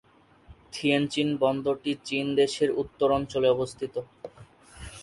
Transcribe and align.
থিয়েনচিন 0.73 1.29
বন্দরটি 1.41 1.91
চীন 2.05 2.25
দেশের 2.35 2.69
উত্তর 2.73 3.07
অঞ্চলে 3.11 3.47
অবস্থিত। 3.49 3.95